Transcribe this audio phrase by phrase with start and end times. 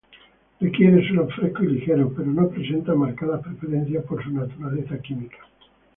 [0.59, 5.37] Requiere suelos frescos y ligeros, pero no presenta marcada preferencia por su naturaleza química.